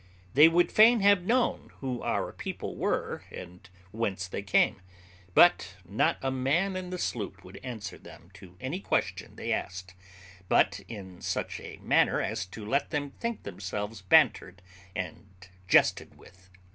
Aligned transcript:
They 0.33 0.47
would 0.49 0.71
fain 0.71 1.01
have 1.01 1.27
known 1.27 1.69
who 1.79 2.01
our 2.01 2.31
people 2.33 2.75
were, 2.75 3.23
and 3.29 3.69
whence 3.91 4.27
they 4.27 4.41
came; 4.41 4.81
but 5.35 5.75
not 5.85 6.17
a 6.23 6.31
man 6.31 6.75
in 6.75 6.89
the 6.89 6.97
sloop 6.97 7.43
would 7.43 7.59
answer 7.63 7.99
them 7.99 8.31
to 8.33 8.57
any 8.59 8.79
question 8.79 9.35
they 9.35 9.53
asked, 9.53 9.93
but 10.49 10.79
in 10.87 11.21
such 11.21 11.59
a 11.59 11.77
manner 11.83 12.19
as 12.19 12.49
let 12.57 12.89
them 12.89 13.11
think 13.11 13.43
themselves 13.43 14.01
bantered 14.01 14.63
and 14.95 15.27
jested 15.67 16.17
with. 16.17 16.49